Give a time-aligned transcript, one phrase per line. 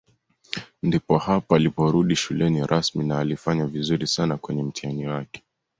[0.83, 5.43] Ndipo hapo aliporudi shuleni rasmi na alifanya vizuri sana kwenye mtihani wake